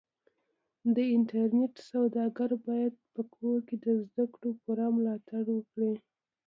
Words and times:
د 0.95 0.97
انټرنېټ 1.15 1.73
سوداګر 1.91 2.49
بايد 2.65 2.93
په 3.13 3.21
کور 3.35 3.57
کې 3.67 3.75
د 3.85 3.87
زدهکړو 4.05 4.49
پوره 4.61 4.87
ملاتړ 4.95 5.43
وکړي. 5.57 5.93